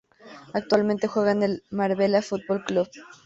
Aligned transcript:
Actualmente 0.53 1.05
juega 1.05 1.31
en 1.31 1.43
el 1.43 1.63
Marbella 1.69 2.23
Fútbol 2.23 2.65
Club. 2.65 2.89